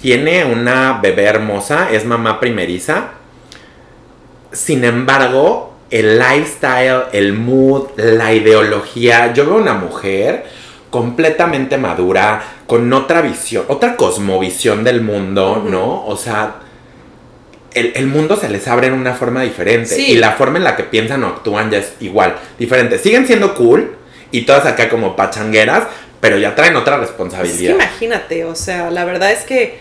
[0.00, 3.10] tiene una bebé hermosa, es mamá primeriza.
[4.52, 10.46] Sin embargo, el lifestyle, el mood, la ideología, yo veo una mujer
[10.90, 15.64] completamente madura, con otra visión, otra cosmovisión del mundo.
[15.68, 16.06] ¿no?
[16.06, 16.56] O sea,
[17.76, 19.94] el, el mundo se les abre en una forma diferente.
[19.94, 20.12] Sí.
[20.12, 22.98] Y la forma en la que piensan o actúan ya es igual, diferente.
[22.98, 23.94] Siguen siendo cool
[24.32, 25.84] y todas acá como pachangueras,
[26.20, 27.74] pero ya traen otra Pues es responsabilidad.
[27.74, 29.78] imagínate, o sea, la verdad es que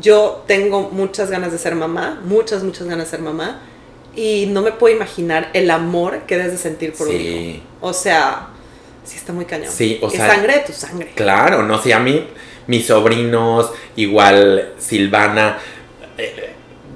[0.00, 3.60] yo tengo muchas ganas de ser mamá, muchas, muchas ganas de ser mamá,
[4.14, 7.18] y no me puedo imaginar el amor que debes de sentir por un Sí.
[7.18, 7.62] hijo.
[7.80, 8.48] O sea,
[9.04, 9.70] sí está muy cañón.
[9.72, 11.12] Sí, o Es sea- sangre de tu sangre.
[11.14, 12.26] Claro, no sé, a mí,
[12.66, 15.58] mis sobrinos, igual Silvana,
[16.18, 16.47] eh,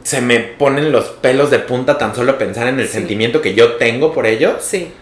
[0.04, 2.94] se me ponen los pelos de punta tan solo pensar en el Sí.
[2.94, 4.54] sentimiento que yo tengo por ellos.
[4.60, 4.92] Sí,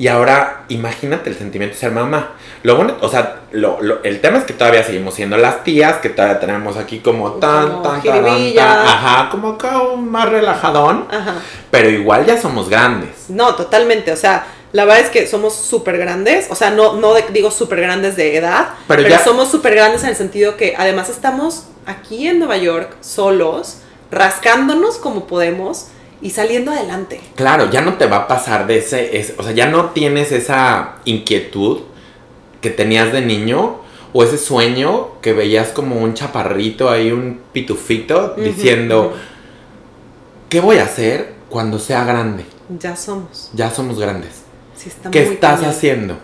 [0.00, 2.34] Y ahora, imagínate el sentimiento de ser mamá.
[2.62, 5.96] Lo bueno, o sea, lo, lo- el tema es que todavía seguimos siendo las tías,
[5.96, 10.28] que todavía tenemos aquí como tan, Como tan, tan, tan, ajá, como acá un más
[10.28, 11.08] relajadón.
[11.10, 11.34] ajá.
[11.72, 13.28] Pero igual ya somos grandes.
[13.28, 17.14] No, totalmente, o sea, la verdad es que somos súper grandes, o sea, no, no
[17.14, 20.56] de- digo súper grandes de edad, Pero pero, ya- somos súper grandes en el sentido
[20.56, 23.78] que además estamos aquí en Nueva York solos,
[24.10, 25.88] rascándonos como podemos
[26.20, 27.20] y saliendo adelante.
[27.36, 30.32] Claro, ya no te va a pasar de ese, es- o sea, ya no tienes
[30.32, 31.82] esa inquietud
[32.60, 33.80] que tenías de niño
[34.12, 39.14] o ese sueño que veías como un chaparrito ahí, un pitufito, diciendo.
[40.48, 42.44] ¿qué voy a hacer cuando sea grande?
[42.78, 43.50] Ya somos.
[43.52, 44.42] Ya somos grandes.
[44.74, 46.16] Sí, está ¿Qué muy estás haciendo?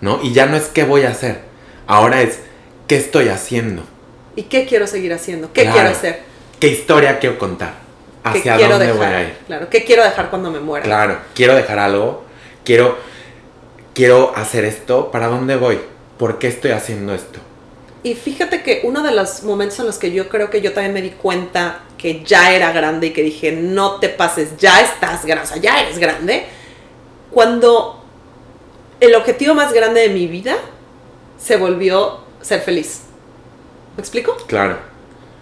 [0.00, 0.18] ¿No?
[0.22, 1.42] Y ya no es qué voy a hacer.
[1.86, 2.40] Ahora es
[2.88, 3.82] qué estoy haciendo.
[4.36, 5.52] ¿Y qué quiero seguir haciendo?
[5.52, 5.76] ¿Qué Claro.
[5.76, 6.22] quiero hacer?
[6.60, 7.74] ¿Qué historia quiero contar?
[8.22, 8.96] ¿Qué ¿Hacia dónde dejar?
[8.96, 9.36] voy a ir?
[9.46, 10.84] Claro, ¿qué quiero dejar cuando me muera?
[10.84, 12.24] Claro, quiero dejar algo.
[12.64, 12.98] Quiero
[13.94, 15.10] quiero hacer esto.
[15.10, 15.80] ¿Para dónde voy?
[16.18, 17.40] ¿Por qué estoy haciendo esto?
[18.02, 20.94] Y fíjate que uno de los momentos en los que yo creo que yo también
[20.94, 25.26] me di cuenta que ya era grande y que dije, no te pases, ya estás
[25.26, 26.46] grande, o sea, ya eres grande,
[27.30, 28.02] cuando
[29.00, 30.56] el objetivo más grande de mi vida
[31.38, 33.02] se volvió ser feliz.
[33.96, 34.34] ¿Me explico?
[34.46, 34.89] Claro.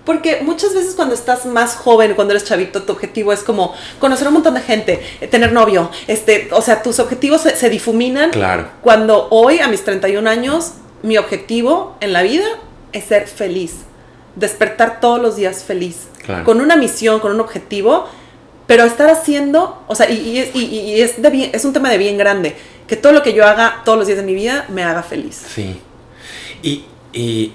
[0.08, 4.26] Porque muchas veces cuando estás más joven, cuando eres chavito, tu objetivo es como conocer
[4.26, 7.68] a un montón de gente, eh, tener novio, este, o sea, tus objetivos se, se
[7.68, 8.68] difuminan Claro.
[8.80, 12.46] cuando hoy, a mis 31 años, mi objetivo en la vida
[12.92, 13.72] es ser feliz.
[14.34, 16.06] Despertar todos los días feliz.
[16.24, 16.44] Claro.
[16.44, 18.06] Con una misión, con un objetivo,
[18.66, 21.74] pero estar haciendo, o sea, y, y es, y- y es, de bien- es un
[21.74, 22.56] tema de bien grande.
[22.86, 25.38] Que todo lo que yo haga todos los días de mi vida me haga feliz.
[25.54, 25.78] Sí.
[26.62, 27.52] Y, y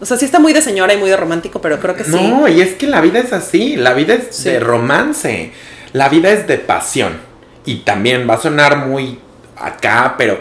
[0.00, 2.10] O sea, sí está muy de señora y muy de romántico, pero creo que sí.
[2.12, 3.76] no, y es que la vida es así.
[3.76, 4.50] La vida es Sí.
[4.50, 5.52] de romance.
[5.92, 7.18] La vida es de pasión.
[7.64, 9.18] Y también va a sonar muy
[9.56, 10.40] acá, pero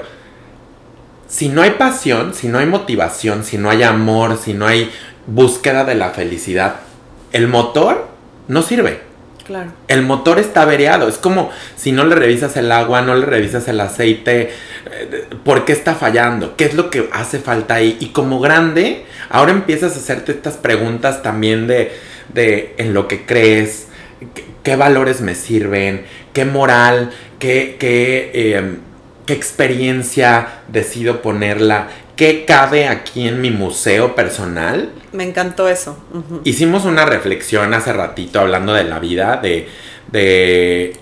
[1.27, 4.91] si no hay pasión, si no hay motivación, si no hay amor, si no hay
[5.25, 6.75] búsqueda de la felicidad,
[7.33, 8.07] el motor
[8.47, 9.01] no sirve.
[9.45, 9.71] Claro.
[9.87, 11.07] El motor está averiado.
[11.07, 14.51] Es como si no le revisas el agua, no le revisas el aceite.
[15.43, 16.55] ¿Por qué está fallando?
[16.55, 17.97] ¿Qué es lo que hace falta ahí?
[17.99, 21.91] Y como grande, ahora empiezas a hacerte estas preguntas también de,
[22.33, 23.87] de en lo que crees,
[24.33, 28.77] qué, qué valores me sirven, qué moral, qué, qué, eh,
[29.25, 34.91] qué experiencia decido ponerla, qué cabe aquí en mi museo personal.
[35.13, 35.97] Me encantó eso.
[36.43, 39.67] Hicimos una reflexión hace ratito hablando de la vida, de,
[40.11, 40.97] de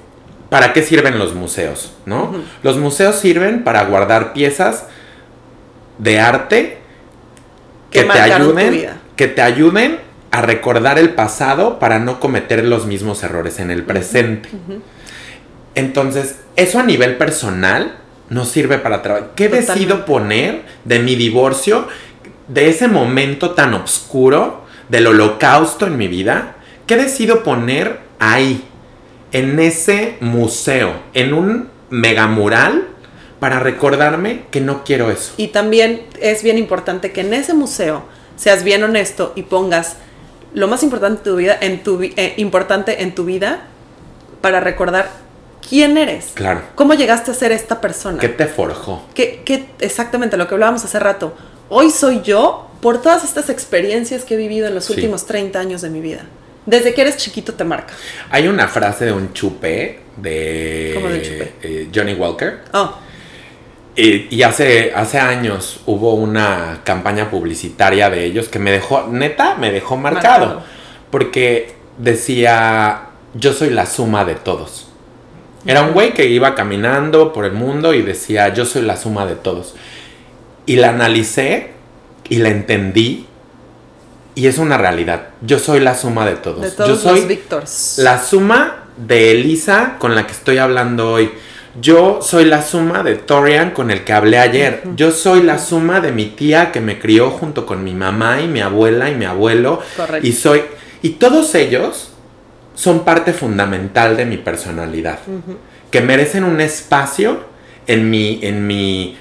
[0.55, 2.33] para qué sirven los museos, ¿no?
[2.63, 4.85] Los museos sirven para guardar piezas
[5.97, 6.77] de arte
[7.91, 9.99] que, Que te ayuden, que te ayuden
[10.31, 14.47] a recordar el pasado para no cometer los mismos errores en el presente.
[15.75, 17.97] Entonces, eso a nivel personal
[18.29, 19.31] nos sirve para trabajar.
[19.35, 19.73] ¿Qué Totalmente.
[19.73, 21.85] decido poner de mi divorcio,
[22.47, 26.55] de ese momento tan oscuro, del holocausto en mi vida?
[26.87, 28.63] ¿Qué decido poner ahí,
[29.37, 32.87] en ese museo, en un megamural,
[33.39, 35.33] para recordarme que no quiero eso?
[35.37, 38.03] Y también es bien importante que en ese museo
[38.37, 39.97] seas bien honesto y pongas
[40.53, 43.63] lo más importante en tu vida, en tu, eh, importante en tu vida
[44.41, 45.09] para recordar
[45.67, 46.27] quién eres.
[46.33, 46.61] Claro.
[46.75, 48.19] ¿Cómo llegaste a ser esta persona?
[48.19, 49.03] ¿Qué te forjó?
[49.13, 51.35] ¿Qué, qué- exactamente lo que hablábamos hace rato.
[51.67, 54.93] Hoy soy yo por todas estas experiencias que he vivido en los Sí.
[54.93, 56.21] últimos 30 años de mi vida.
[56.65, 57.93] Desde que eres chiquito te marca.
[58.31, 61.53] Hay una frase de un chupé de ¿Cómo de chupé?
[61.61, 62.59] eh, Johnny Walker.
[62.73, 62.95] Oh,
[63.95, 69.55] Y, y hace, hace años hubo una campaña publicitaria de ellos que me dejó, neta,
[69.55, 70.45] me dejó marcado.
[70.47, 70.63] Marcado.
[71.11, 74.87] Porque decía, yo soy la suma de todos.
[75.65, 79.25] Era un güey que iba caminando por el mundo y decía, yo soy la suma
[79.25, 79.75] de todos.
[80.65, 81.71] Y la analicé
[82.29, 83.27] y la entendí.
[84.35, 85.29] Y es una realidad.
[85.41, 86.61] Yo soy la suma de todos.
[86.61, 87.97] de yo todos soy los Víctors.
[87.99, 91.31] la suma de Elisa con la que estoy hablando hoy.
[91.81, 94.83] Yo soy la suma de Torian con el que hablé ayer.
[94.95, 98.47] Yo soy la suma de mi tía que me crió junto con mi mamá y
[98.47, 99.81] mi abuela y mi abuelo.
[99.97, 100.25] Correcto.
[100.25, 100.63] Y soy.
[101.01, 102.11] Y todos ellos
[102.75, 105.19] son parte fundamental de mi personalidad.
[105.91, 107.39] Que merecen un espacio
[107.87, 109.17] en mi, en mi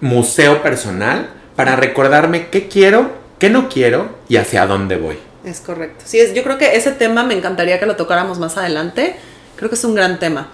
[0.00, 3.10] museo personal para recordarme qué quiero,
[3.44, 5.18] qué no quiero y hacia dónde voy.
[5.44, 6.02] Es correcto.
[6.06, 9.16] Sí, es, yo creo que ese tema me encantaría que lo tocáramos más adelante.
[9.56, 10.48] Creo que es un gran tema.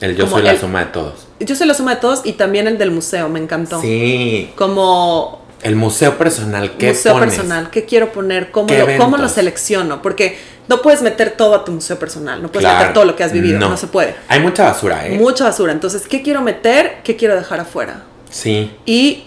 [0.00, 1.28] El yo Como soy la el- suma de todos.
[1.38, 3.80] Yo soy la suma de todos y también el del museo, me encantó.
[3.80, 4.50] Sí.
[4.56, 7.28] Como El museo personal, ¿qué museo pones?
[7.36, 8.50] personal, ¿qué quiero poner?
[8.50, 10.02] ¿Cómo ¿Qué lo, ¿Cómo lo selecciono?
[10.02, 12.78] Porque no puedes meter todo a tu museo personal, no puedes Claro.
[12.80, 14.16] meter todo lo que has vivido, no, se puede.
[14.26, 15.16] Hay mucha basura, ¿eh?
[15.16, 15.70] Mucha basura.
[15.72, 16.96] Entonces, ¿qué quiero meter?
[17.04, 18.02] ¿Qué quiero dejar afuera?
[18.30, 18.72] Sí.
[18.86, 19.26] Y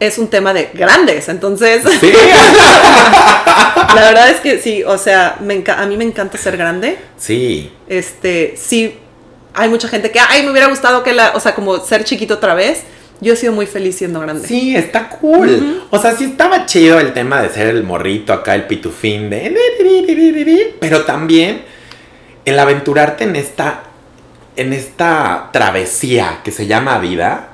[0.00, 2.12] es un tema de grandes, entonces Sí.
[3.94, 6.98] la verdad es que sí, o sea, me a mí me encanta ser grande.
[7.16, 7.72] sí.
[7.88, 8.98] Este, sí,
[9.54, 12.34] hay mucha gente que, ay, me hubiera gustado que la, o sea, como ser chiquito
[12.34, 12.84] otra vez.
[13.20, 14.48] Yo he sido muy feliz siendo grande.
[14.48, 15.84] Sí, está cool.
[15.90, 19.56] O sea, sí estaba chido el tema de ser el morrito acá, el pitufín de...
[20.80, 21.62] Pero también
[22.44, 23.84] el aventurarte en esta,
[24.56, 27.50] en esta travesía que se llama vida,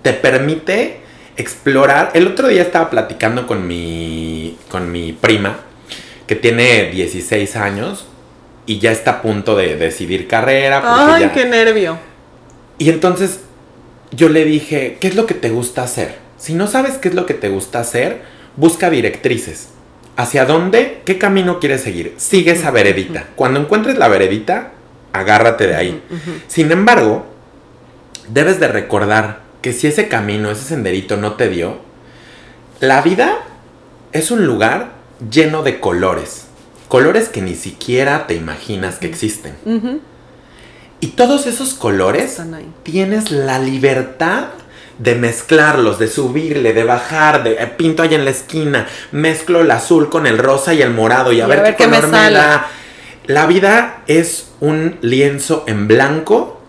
[0.00, 1.01] te permite
[1.36, 2.10] explorar.
[2.14, 5.58] El otro día estaba platicando con mi, con mi prima,
[6.26, 8.06] que tiene 16 años
[8.66, 10.82] y ya está a punto de decidir carrera.
[10.84, 11.98] Ay, ya- qué nervio.
[12.78, 13.40] y entonces
[14.10, 16.16] yo le dije, ¿qué es lo que te gusta hacer?
[16.38, 18.22] Si no sabes qué es lo que te gusta hacer,
[18.56, 19.68] busca directrices.
[20.16, 21.00] ¿Hacia dónde?
[21.06, 22.14] ¿Qué camino quieres seguir?
[22.18, 23.28] Sigue esa veredita.
[23.36, 24.72] Cuando encuentres la veredita,
[25.12, 26.02] agárrate de ahí.
[26.48, 27.24] Sin embargo,
[28.28, 31.78] debes de recordar que si ese camino, ese senderito no te dio,
[32.80, 33.38] la vida
[34.12, 34.92] es un lugar
[35.30, 36.46] lleno de colores.
[36.88, 39.54] Colores que ni siquiera te imaginas que existen.
[41.00, 42.40] Y todos esos colores
[42.82, 44.48] tienes la libertad
[44.98, 49.70] de mezclarlos, de subirle, de bajar, de eh, pinto ahí en la esquina, mezclo el
[49.70, 52.18] azul con el rosa y el morado y a, Y ver, qué, me color me
[52.18, 52.36] sale.
[52.38, 52.66] da.
[53.26, 56.61] La vida es un lienzo en blanco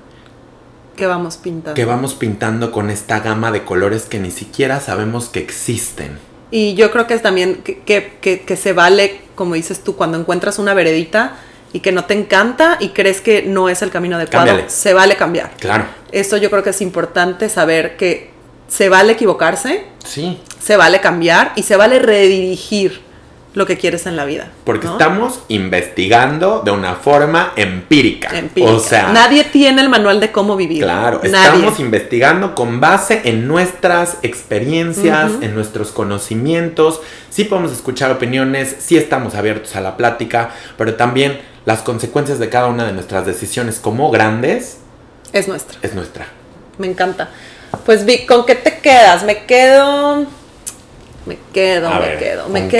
[0.95, 1.73] Que vamos pintando.
[1.75, 6.17] que vamos pintando con esta gama de colores que ni siquiera sabemos que existen.
[6.51, 9.95] Y yo creo que es también que, que- que- que se vale, como dices tú,
[9.95, 11.35] cuando encuentras una veredita
[11.73, 14.69] y que no te encanta y crees que no es el camino adecuado, Cámbiale.
[14.69, 15.51] se vale cambiar.
[15.59, 15.85] Claro.
[16.11, 18.29] Esto yo creo que es importante saber que
[18.67, 20.39] se vale equivocarse, Sí.
[20.61, 23.01] se vale cambiar y se vale redirigir
[23.53, 24.49] lo que quieres en la vida.
[24.63, 24.93] Porque ¿no?
[24.93, 28.35] estamos investigando de una forma empírica.
[28.37, 28.71] Empírica.
[28.73, 30.81] O sea, nadie tiene el manual de cómo vivir.
[30.83, 31.53] Claro, nadie.
[31.57, 37.01] estamos investigando con base en nuestras experiencias, en nuestros conocimientos.
[37.29, 42.49] Sí podemos escuchar opiniones, sí estamos abiertos a la plática, pero también las consecuencias de
[42.49, 44.77] cada una de nuestras decisiones como grandes
[45.31, 45.77] Es nuestra.
[45.81, 46.25] es nuestra.
[46.79, 47.29] Me encanta.
[47.85, 49.23] Pues Vic, ¿con qué te quedas?
[49.23, 50.25] Me quedo.
[51.25, 52.43] Me quedo, A me ver, quedo.
[52.43, 52.79] ¿con Me qué?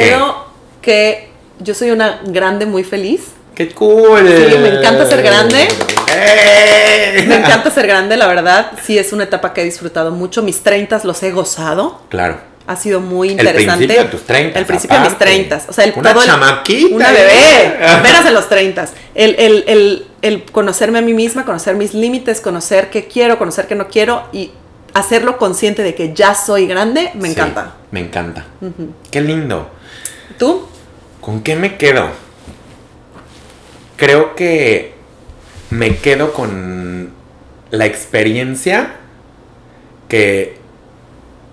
[0.84, 3.22] Que yo soy una grande muy feliz.
[3.56, 4.28] ¡Qué cool!
[4.28, 5.68] Sí, me encanta ser grande.
[6.16, 7.24] ¡Eh!
[7.28, 8.72] Me encanta ser grande, la verdad.
[8.84, 10.42] Sí, es una etapa que he disfrutado mucho.
[10.44, 12.02] Mis 30 los he gozado.
[12.10, 12.38] Claro.
[12.66, 13.86] Ha sido muy El interesante.
[13.86, 15.26] principio de tus 30, El principio de mis aparte.
[15.26, 15.62] 30.
[15.68, 17.14] O sea, el, Una todo el- chamaquita, Una ¿eh?
[17.14, 17.86] bebé.
[17.88, 18.86] Apenas en los 30.
[19.16, 23.68] El, el, el, el conocerme a mí misma, conocer mis límites, conocer qué quiero, conocer
[23.68, 24.52] qué no quiero y
[24.94, 27.74] hacerlo consciente de que ya soy grande, me Sí, encanta.
[27.92, 28.46] me encanta.
[29.12, 29.70] Qué lindo.
[30.40, 30.68] ¿Tú?
[31.24, 32.10] ¿Con qué me quedo?
[33.96, 34.94] Creo que
[35.70, 37.12] me quedo con
[37.72, 38.96] la experiencia
[40.10, 40.58] que,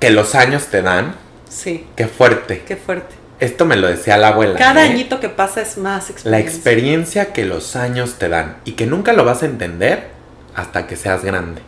[0.00, 1.14] que los años te dan.
[1.48, 2.64] Sí, Qué fuerte.
[2.66, 3.14] qué fuerte.
[3.38, 4.58] Esto me lo decía la abuela.
[4.58, 4.90] Cada ¿eh?
[4.90, 6.30] añito que pasa es más experiencia.
[6.30, 10.08] La experiencia que los años te dan y que nunca lo vas a entender
[10.56, 11.62] hasta que seas grande.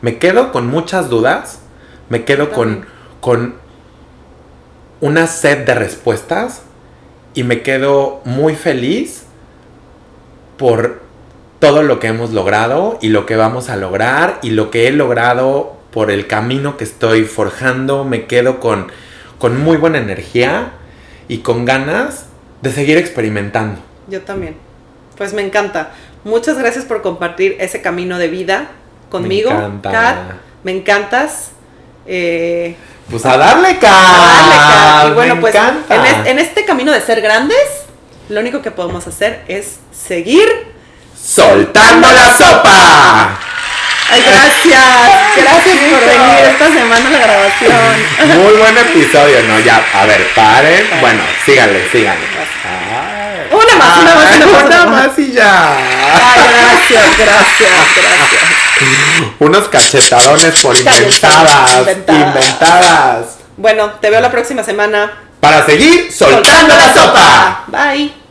[0.00, 1.60] Me quedo con muchas dudas,
[2.08, 2.86] me quedo con,
[3.20, 3.56] con
[5.02, 6.62] una sed de respuestas
[7.36, 9.24] y me quedo muy feliz
[10.56, 11.02] por
[11.58, 14.90] todo lo que hemos logrado y lo que vamos a lograr y lo que he
[14.90, 18.04] logrado por el camino que estoy forjando.
[18.04, 18.90] Me quedo con,
[19.38, 20.72] con muy buena energía
[21.28, 22.26] y con ganas
[22.62, 23.80] de seguir experimentando.
[24.08, 24.56] Yo también.
[25.18, 25.92] Pues me encanta.
[26.24, 28.70] Muchas gracias por compartir ese camino de vida
[29.10, 29.50] conmigo.
[29.50, 29.90] encanta.
[29.90, 30.16] Kat.
[30.64, 31.50] me encantas.
[32.06, 32.76] Eh,
[33.10, 33.90] Pues a darle, Kat.
[33.92, 35.06] dale, Kat.
[35.08, 35.94] Y bueno, Me pues encanta.
[35.94, 37.58] en, es- en este camino de ser grandes,
[38.28, 40.48] lo único que podemos hacer es seguir.
[41.20, 43.38] ¡Soltando la sopa!
[44.08, 44.84] Ay, gracias.
[45.36, 48.38] Gracias por venir esta semana a la grabación.
[48.44, 49.58] Muy buen episodio, ¿no?
[49.60, 50.88] Ya, a ver, paren.
[51.00, 52.24] Bueno, síganle, síganle.
[52.64, 53.48] Ay.
[53.50, 55.72] Una más, una más, una más, Una más y ya.
[55.74, 58.65] Ay, gracias, gracias, gracias.
[59.38, 61.88] Unos cachetadones por inventadas.
[62.08, 63.38] Inventadas.
[63.56, 65.12] Bueno, te veo la próxima semana.
[65.40, 67.64] Para seguir soltando la sopa.
[67.68, 68.25] Bye.